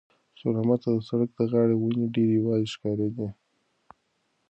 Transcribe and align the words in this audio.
خیر 0.37 0.53
محمد 0.55 0.79
ته 0.83 0.89
د 0.95 0.97
سړک 1.09 1.29
د 1.35 1.39
غاړې 1.51 1.75
ونې 1.77 2.05
ډېرې 2.15 2.33
یوازې 2.39 2.71
ښکارېدې. 2.73 3.27